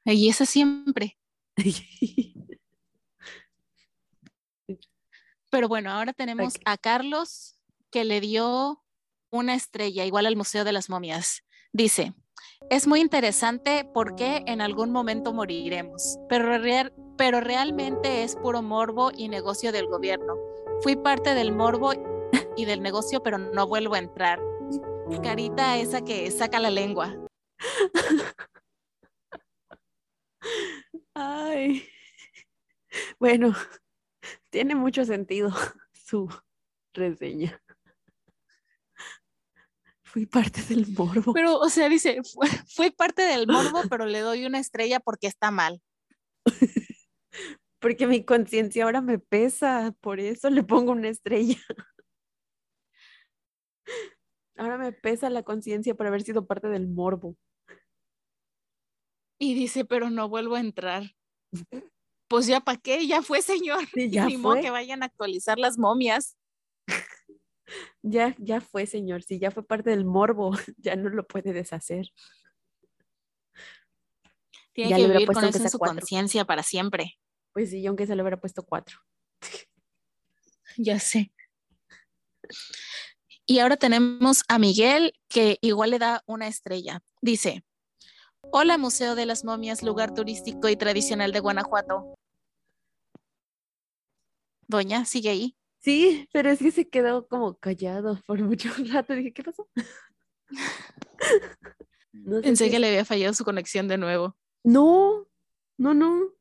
[0.06, 1.18] Y esa siempre.
[5.50, 7.57] Pero bueno, ahora tenemos a Carlos
[7.92, 8.84] que le dio
[9.30, 11.44] una estrella igual al Museo de las Momias.
[11.74, 12.14] Dice,
[12.70, 16.50] es muy interesante porque en algún momento moriremos, pero,
[17.18, 20.36] pero realmente es puro morbo y negocio del gobierno.
[20.82, 21.94] Fui parte del morbo
[22.58, 24.40] y del negocio, pero no vuelvo a entrar.
[25.24, 27.16] Carita esa que saca la lengua.
[31.14, 31.88] Ay.
[33.20, 33.54] Bueno,
[34.50, 35.50] tiene mucho sentido
[35.94, 36.30] su
[36.94, 37.62] reseña.
[40.08, 41.34] Fui parte del morbo.
[41.34, 45.28] Pero, o sea, dice, fue, fue parte del morbo, pero le doy una estrella porque
[45.28, 45.82] está mal.
[47.80, 51.58] Porque mi conciencia ahora me pesa, por eso le pongo una estrella.
[54.58, 57.36] Ahora me pesa la conciencia por haber sido parte del morbo.
[59.40, 61.16] Y dice, pero no vuelvo a entrar.
[62.28, 63.86] Pues ya para qué, ya fue, señor.
[63.94, 64.64] Sí, ya Ni modo fue.
[64.64, 66.36] que vayan a actualizar las momias.
[68.02, 69.24] Ya, ya fue, señor.
[69.24, 72.12] Si ya fue parte del morbo, ya no lo puede deshacer.
[74.74, 77.18] Tiene Ya que vivir con eso en su conciencia para siempre.
[77.54, 79.00] Pues sí, yo aunque se le hubiera puesto cuatro.
[80.80, 81.32] Ya sé.
[83.48, 87.02] Y ahora tenemos a Miguel, que igual le da una estrella.
[87.20, 87.64] Dice,
[88.52, 92.14] hola Museo de las Momias, lugar turístico y tradicional de Guanajuato.
[94.68, 95.58] Doña, sigue ahí.
[95.80, 99.14] Sí, pero es que se quedó como callado por mucho rato.
[99.14, 99.68] Dije, ¿qué pasó?
[102.14, 104.36] No sé Pensé que le había fallado su conexión de nuevo.
[104.64, 105.28] No,
[105.78, 106.34] no, no.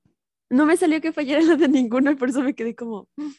[0.49, 3.31] No me salió que fallara la de ninguno y por eso me quedé como, "Mm,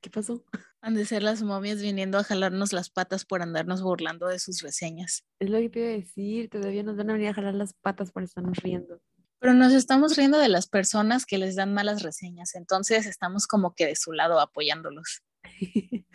[0.00, 0.44] ¿qué pasó?
[0.80, 4.60] Han de ser las momias viniendo a jalarnos las patas por andarnos burlando de sus
[4.60, 5.24] reseñas.
[5.38, 7.72] Es lo que te iba a decir, todavía nos van a venir a jalar las
[7.74, 9.00] patas por estarnos riendo.
[9.42, 13.74] Pero nos estamos riendo de las personas que les dan malas reseñas, entonces estamos como
[13.74, 15.22] que de su lado apoyándolos.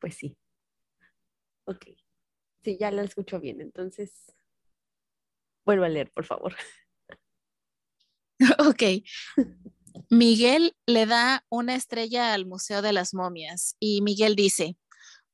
[0.00, 0.36] Pues sí.
[1.64, 1.86] Ok.
[2.64, 4.34] Sí, ya la escucho bien, entonces
[5.64, 6.56] vuelvo a leer, por favor.
[8.58, 8.82] ok.
[10.10, 14.76] Miguel le da una estrella al Museo de las Momias y Miguel dice,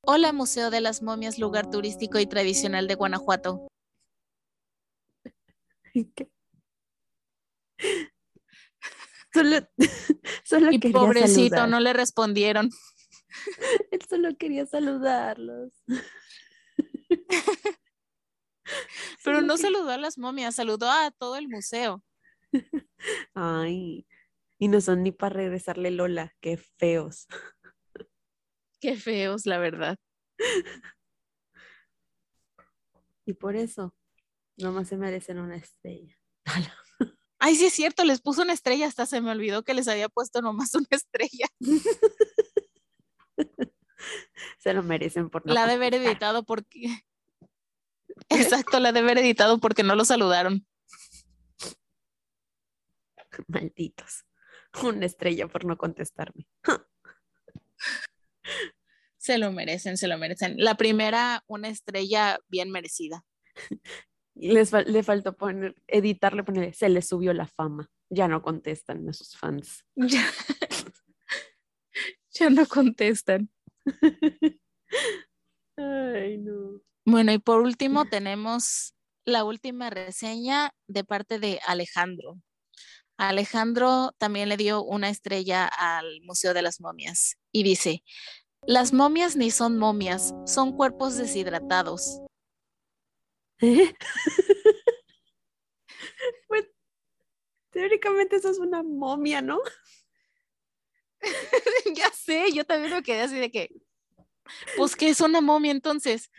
[0.03, 3.69] hola Museo de las Momias, lugar turístico y tradicional de Guanajuato.
[6.15, 6.29] ¿Qué?
[9.33, 9.59] Solo,
[10.45, 11.69] solo Y quería pobrecito, saludar.
[11.69, 12.71] no le respondieron.
[13.91, 15.73] Él solo quería saludarlos.
[19.23, 22.03] Pero no saludó a las momias, saludó a todo el museo.
[23.35, 24.07] Ay,
[24.59, 27.27] y no son ni para regresarle Lola, qué feos.
[28.81, 29.99] Qué feos, la verdad.
[33.27, 33.95] Y por eso,
[34.57, 36.17] nomás se merecen una estrella.
[37.38, 40.09] Ay, sí es cierto, les puso una estrella, hasta se me olvidó que les había
[40.09, 41.46] puesto nomás una estrella.
[44.59, 46.88] se lo merecen por no La de haber editado porque...
[48.31, 50.66] Exacto, la de haber editado porque no lo saludaron.
[53.46, 54.24] Malditos.
[54.83, 56.46] Una estrella por no contestarme.
[59.16, 60.55] se lo merecen, se lo merecen.
[60.57, 63.24] La primera, una estrella bien merecida.
[64.38, 67.90] Les le faltó poner, editarle, ponerle, se les subió la fama.
[68.09, 69.85] Ya no contestan a sus fans.
[69.96, 70.24] Ya,
[72.31, 73.51] ya no contestan.
[75.77, 76.81] Ay, no.
[77.05, 82.38] Bueno, y por último tenemos la última reseña de parte de Alejandro.
[83.16, 88.05] Alejandro también le dio una estrella al Museo de las Momias y dice,
[88.66, 92.20] las momias ni son momias, son cuerpos deshidratados.
[96.49, 96.66] Pues
[97.71, 99.61] teóricamente eso es una momia, ¿no?
[101.94, 103.71] ya sé, yo también me quedé así de que,
[104.77, 106.31] pues que es una momia entonces.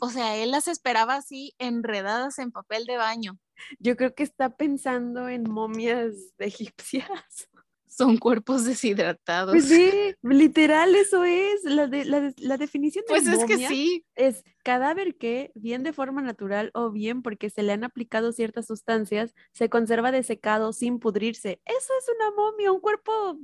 [0.00, 3.38] o sea, él las esperaba así enredadas en papel de baño.
[3.78, 7.48] Yo creo que está pensando en momias egipcias
[7.88, 9.52] son cuerpos deshidratados.
[9.52, 11.64] Pues sí, literal, eso es.
[11.64, 14.04] La, de, la, definición de Pues es que sí.
[14.14, 18.66] Es cadáver que, bien de forma natural o bien porque se le han aplicado ciertas
[18.66, 21.60] sustancias, se conserva desecado sin pudrirse.
[21.64, 23.38] Eso es una momia, un cuerpo,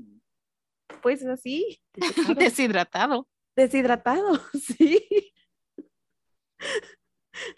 [1.02, 1.80] pues así.
[2.38, 3.28] Deshidratado.
[3.56, 5.32] Deshidratado, sí.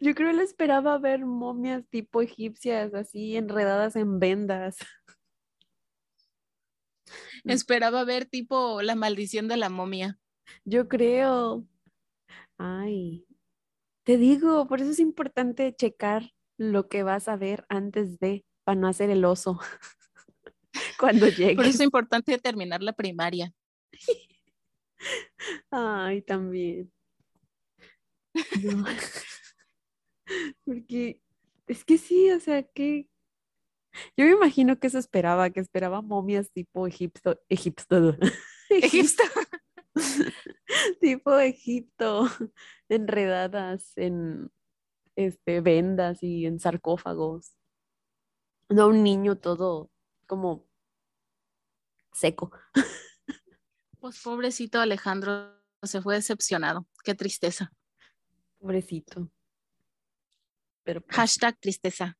[0.00, 4.76] Yo creo que él esperaba ver momias tipo egipcias, así enredadas en vendas.
[7.44, 10.18] Esperaba ver tipo la maldición de la momia.
[10.64, 11.66] Yo creo.
[12.58, 13.26] Ay,
[14.04, 18.78] te digo, por eso es importante checar lo que vas a ver antes de, para
[18.78, 19.58] no hacer el oso
[20.98, 21.56] cuando llegue.
[21.56, 23.52] Por eso es importante terminar la primaria.
[25.70, 26.92] Ay, también.
[30.64, 31.20] Porque
[31.66, 33.08] es que sí, o sea, que
[34.16, 38.16] yo me imagino que eso esperaba, que esperaba momias tipo Egipto, Egipto,
[38.70, 39.22] Egipto,
[41.00, 42.28] tipo Egipto,
[42.88, 44.50] enredadas en
[45.16, 47.56] este, vendas y en sarcófagos.
[48.68, 49.90] No un niño todo
[50.26, 50.66] como
[52.12, 52.50] seco.
[54.00, 56.86] Pues pobrecito Alejandro se fue decepcionado.
[57.04, 57.72] Qué tristeza.
[58.58, 59.30] Pobrecito.
[60.82, 62.16] Pero pues Hashtag tristeza.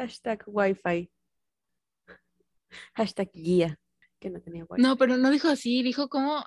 [0.00, 1.10] Hashtag Wi-Fi.
[2.94, 3.78] Hashtag guía,
[4.18, 6.42] que no tenía No, pero no dijo así, dijo como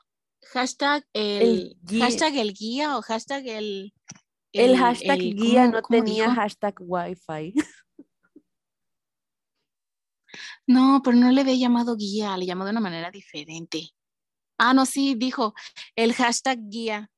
[0.53, 3.93] hashtag el, hashtag el guía o hashtag el...
[4.53, 7.53] El, hashtag guía no tenía hashtag Wi-Fi.
[10.65, 13.89] No, pero no le había llamado guía, le llamó de una manera diferente.
[14.57, 15.53] Ah, no, sí, dijo
[15.95, 17.11] el hashtag guía.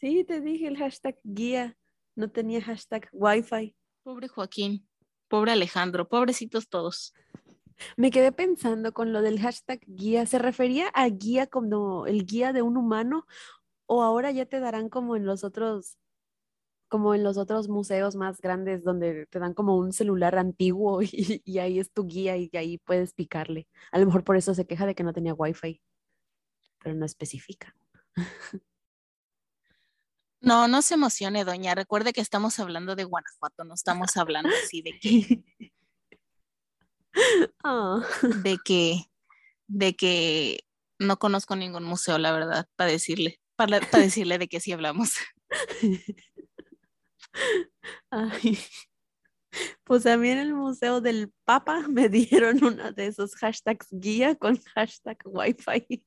[0.00, 1.76] Sí, te dije el hashtag guía,
[2.16, 3.76] no tenía hashtag Wi-Fi.
[4.02, 4.87] Pobre Joaquín.
[5.28, 7.14] Pobre Alejandro, pobrecitos todos.
[7.96, 10.26] Me quedé pensando con lo del hashtag guía.
[10.26, 13.26] ¿Se refería a guía como el guía de un humano?
[13.86, 15.98] ¿O ahora ya te darán como en los otros,
[16.88, 21.58] como en los otros museos más grandes donde te dan como un celular antiguo y,
[21.58, 23.68] ahí es tu guía y ahí puedes picarle?
[23.92, 25.82] A lo mejor por eso se queja de que no tenía wifi,
[26.82, 27.74] pero no especifica.
[30.40, 31.74] No, no se emocione, doña.
[31.74, 35.42] Recuerde que estamos hablando de Guanajuato, no estamos hablando así de que.
[37.64, 38.00] Ah.
[38.42, 39.10] De que.
[39.66, 40.60] De que
[41.00, 43.40] no conozco ningún museo, la verdad, para decirle.
[43.56, 45.14] Para, decirle de que sí hablamos.
[48.10, 48.58] Ay.
[49.84, 54.36] Pues a mí en el Museo del Papa me dieron una de esos hashtags guía
[54.36, 56.04] con hashtag wifi.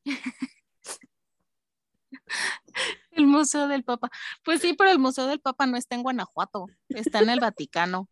[3.11, 4.09] El Museo del Papa.
[4.43, 8.09] Pues sí, pero el Museo del Papa no está en Guanajuato, está en el Vaticano.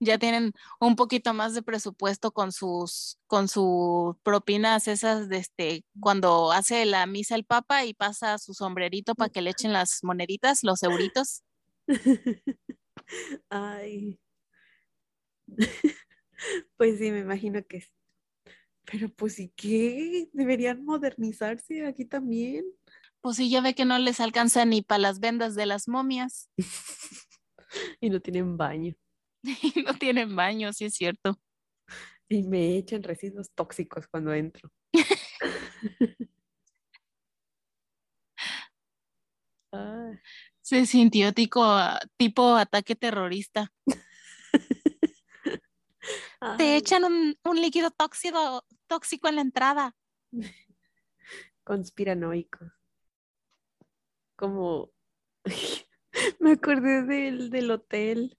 [0.00, 5.84] Ya tienen un poquito más de presupuesto con sus con sus propinas esas de este
[6.00, 10.00] cuando hace la misa el Papa y pasa su sombrerito para que le echen las
[10.02, 11.42] moneditas, los euritos.
[13.50, 14.18] Ay.
[16.76, 17.86] Pues sí, me imagino que
[18.84, 20.28] pero pues ¿y qué?
[20.32, 22.64] Deberían modernizarse aquí también.
[23.24, 26.50] Pues sí, ya ve que no les alcanza ni para las vendas de las momias.
[28.02, 28.94] y no tienen baño.
[29.42, 31.40] y no tienen baño, sí es cierto.
[32.28, 34.70] Y me echan residuos tóxicos cuando entro.
[40.60, 41.64] Se sintió tipo,
[42.18, 43.72] tipo ataque terrorista.
[46.58, 49.96] Te echan un, un líquido tóxico, tóxico en la entrada.
[51.64, 52.83] conspiranoicos.
[54.44, 54.92] Como
[56.38, 58.38] me acordé del, del hotel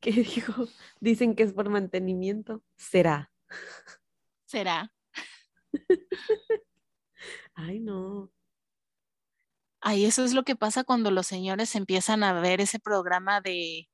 [0.00, 0.66] que dijo,
[0.98, 2.64] dicen que es por mantenimiento.
[2.76, 3.32] Será.
[4.44, 4.92] ¿Será?
[7.54, 8.32] Ay, no.
[9.80, 13.88] Ay, eso es lo que pasa cuando los señores empiezan a ver ese programa de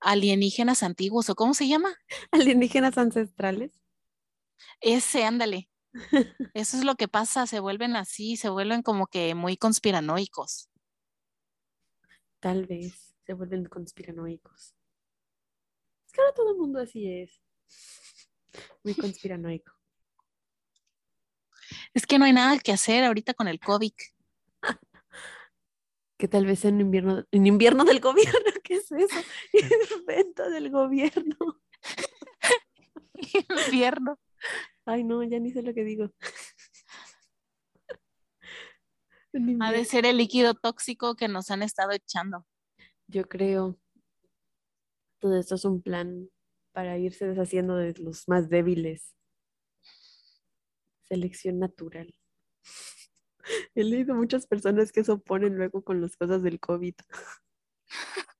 [0.00, 1.94] alienígenas antiguos, ¿o cómo se llama?
[2.30, 3.78] Alienígenas ancestrales.
[4.80, 5.68] Ese, ándale.
[6.54, 10.68] Eso es lo que pasa, se vuelven así, se vuelven como que muy conspiranoicos.
[12.40, 14.74] Tal vez se vuelven conspiranoicos.
[16.06, 17.40] Es que ahora todo el mundo así es.
[18.82, 19.72] Muy conspiranoico.
[21.94, 23.92] Es que no hay nada que hacer ahorita con el COVID.
[26.16, 28.32] Que tal vez en invierno, en invierno del gobierno,
[28.64, 29.20] ¿qué es eso?
[30.00, 31.36] Invento del gobierno.
[33.66, 34.18] Invierno.
[34.86, 36.10] Ay, no, ya ni sé lo que digo.
[39.60, 42.46] Ha de ser el líquido tóxico que nos han estado echando.
[43.08, 43.76] Yo creo
[45.24, 46.28] todo esto es un plan
[46.72, 49.16] para irse deshaciendo de los más débiles.
[51.04, 52.14] Selección natural.
[53.74, 56.94] He leído muchas personas que se oponen luego con las cosas del COVID.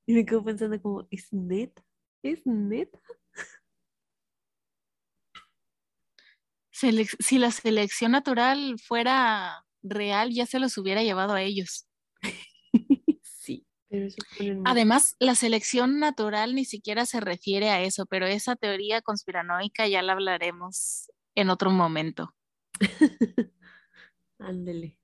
[0.07, 1.82] Y me quedo pensando como, ¿es neta?
[2.22, 3.01] ¿Es neta?
[7.20, 11.87] Si la selección natural fuera real, ya se los hubiera llevado a ellos.
[13.22, 14.09] Sí, pero.
[14.64, 20.03] Además, la selección natural ni siquiera se refiere a eso, pero esa teoría conspiranoica ya
[20.03, 22.35] la hablaremos en otro momento.
[24.39, 24.99] Ándele.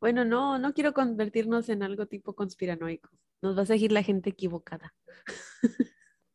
[0.00, 3.08] Bueno, no, no quiero convertirnos en algo tipo conspiranoico.
[3.40, 4.94] Nos va a seguir la gente equivocada.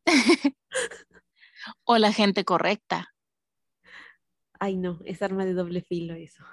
[1.83, 3.13] O la gente correcta.
[4.59, 6.43] Ay, no, es arma de doble filo eso.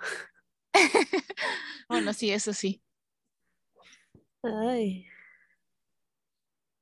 [1.86, 2.82] Bueno, sí, eso sí.
[4.42, 5.06] Ay.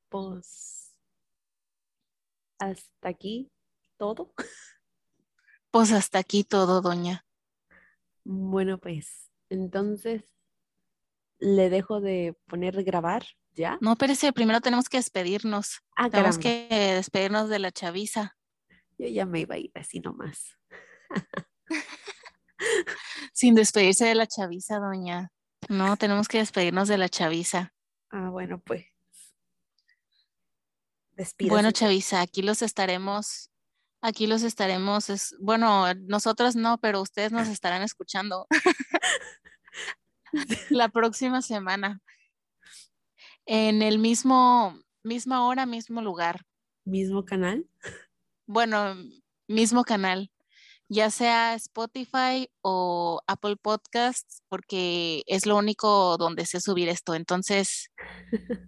[0.09, 0.95] Pues
[2.57, 3.51] hasta aquí
[3.97, 4.33] todo.
[5.71, 7.25] Pues hasta aquí todo, doña.
[8.23, 10.23] Bueno, pues entonces
[11.39, 13.77] le dejo de poner grabar ya.
[13.81, 15.81] No, espérese, primero tenemos que despedirnos.
[15.95, 16.69] Ah, Tenemos caramba.
[16.69, 18.37] que despedirnos de la chaviza.
[18.97, 20.57] Yo ya me iba a ir así nomás.
[23.33, 25.31] Sin despedirse de la chaviza, doña.
[25.69, 27.73] No, tenemos que despedirnos de la chaviza.
[28.09, 28.85] Ah, bueno, pues.
[31.13, 31.53] Despídase.
[31.53, 33.51] Bueno, chaviza, aquí los estaremos,
[34.01, 38.47] aquí los estaremos, es, bueno, nosotros no, pero ustedes nos estarán escuchando
[40.69, 42.01] la próxima semana.
[43.45, 46.45] En el mismo, misma hora, mismo lugar.
[46.85, 47.67] Mismo canal.
[48.47, 48.95] Bueno,
[49.47, 50.31] mismo canal,
[50.89, 57.15] ya sea Spotify o Apple Podcasts, porque es lo único donde sé subir esto.
[57.15, 57.89] Entonces,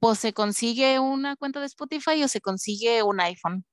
[0.00, 3.64] pues se consigue una cuenta de Spotify o se consigue un iPhone.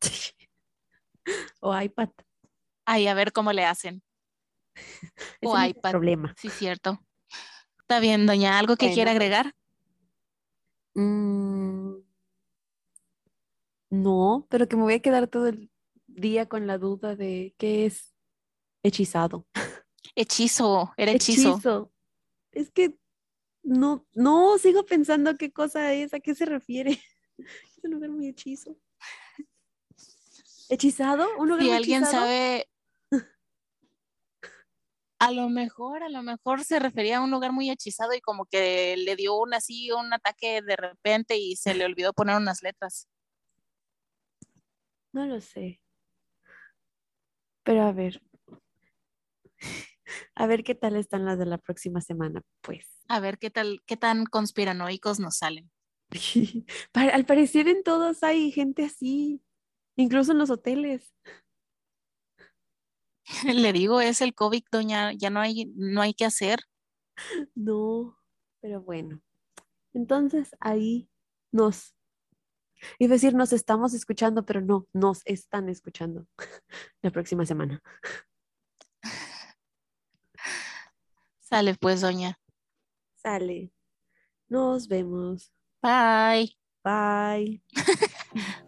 [1.60, 2.10] o iPad.
[2.86, 4.02] Ahí a ver cómo le hacen.
[5.40, 5.92] Ese O no iPad.
[5.92, 6.34] problema.
[6.36, 7.00] Sí, cierto.
[7.80, 9.54] Está bien, doña, ¿algo que Bueno, quiera agregar?
[10.96, 11.96] Mm,
[13.90, 15.70] no, pero que me voy a quedar todo el
[16.14, 18.14] día con la duda de qué es
[18.82, 19.46] hechizado.
[20.14, 21.52] Hechizo, era hechizo.
[21.52, 21.92] Hechizo.
[22.52, 22.98] Es que
[23.62, 27.00] no, no, sigo pensando qué cosa es, a qué se refiere.
[27.36, 28.76] Es un lugar muy hechizo.
[30.68, 31.26] ¿Hechizado?
[31.36, 32.24] ¿Un lugar Si muy alguien hechizado?
[32.24, 32.70] sabe,
[35.18, 38.46] a lo mejor, a lo mejor se refería a un lugar muy hechizado y como
[38.46, 42.62] que le dio un así, un ataque de repente y se le olvidó poner unas
[42.62, 43.08] letras.
[45.12, 45.80] No lo sé.
[47.64, 48.22] Pero a ver.
[50.36, 52.86] A ver qué tal están las de la próxima semana, pues.
[53.08, 55.70] A ver qué tal, qué tan conspiranoicos nos salen.
[56.92, 59.42] Al parecer en todos hay gente así,
[59.96, 61.14] incluso en los hoteles.
[63.44, 66.60] Le digo, es el COVID, doña, ya no hay, no hay que hacer.
[67.54, 68.18] No,
[68.60, 69.22] pero bueno.
[69.94, 71.08] Entonces ahí
[71.52, 71.94] nos,
[72.98, 76.26] iba a decir nos estamos escuchando, pero no, nos están escuchando
[77.02, 77.82] la próxima semana.
[81.40, 82.38] Sale pues, doña.
[83.14, 83.70] Sale.
[84.48, 85.52] Nos vemos.
[85.82, 86.56] Bye.
[86.82, 87.62] Bye.